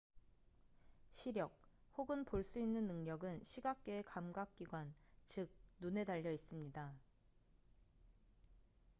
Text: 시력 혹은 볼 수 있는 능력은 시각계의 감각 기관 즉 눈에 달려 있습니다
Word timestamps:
시력 1.11 1.51
혹은 1.95 2.25
볼 2.25 2.41
수 2.41 2.59
있는 2.59 2.87
능력은 2.87 3.43
시각계의 3.43 4.01
감각 4.03 4.55
기관 4.55 4.91
즉 5.27 5.47
눈에 5.79 6.05
달려 6.05 6.31
있습니다 6.31 6.91